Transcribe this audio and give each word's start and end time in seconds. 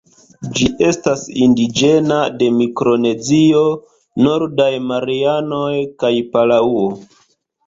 Ĝi 0.59 0.67
estas 0.85 1.25
indiĝena 1.47 2.17
de 2.39 2.47
Mikronezio, 2.55 3.61
Nordaj 4.29 4.71
Marianoj 4.89 5.71
kaj 6.03 6.13
Palaŭo. 6.35 6.83